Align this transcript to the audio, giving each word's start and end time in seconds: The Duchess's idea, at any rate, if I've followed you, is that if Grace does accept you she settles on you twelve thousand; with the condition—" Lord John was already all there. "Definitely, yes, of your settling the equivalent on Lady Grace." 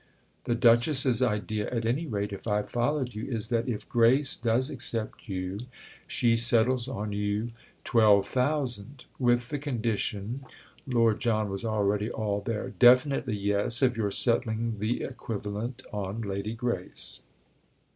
The 0.45 0.55
Duchess's 0.55 1.21
idea, 1.21 1.69
at 1.69 1.85
any 1.85 2.07
rate, 2.07 2.33
if 2.33 2.47
I've 2.47 2.71
followed 2.71 3.13
you, 3.13 3.25
is 3.25 3.49
that 3.49 3.69
if 3.69 3.87
Grace 3.87 4.35
does 4.35 4.71
accept 4.71 5.29
you 5.29 5.59
she 6.07 6.35
settles 6.35 6.87
on 6.87 7.11
you 7.11 7.51
twelve 7.83 8.25
thousand; 8.25 9.05
with 9.19 9.49
the 9.49 9.59
condition—" 9.59 10.43
Lord 10.87 11.19
John 11.19 11.51
was 11.51 11.63
already 11.63 12.09
all 12.09 12.41
there. 12.41 12.69
"Definitely, 12.79 13.37
yes, 13.37 13.83
of 13.83 13.95
your 13.95 14.09
settling 14.09 14.77
the 14.79 15.03
equivalent 15.03 15.83
on 15.93 16.23
Lady 16.23 16.55
Grace." 16.55 17.19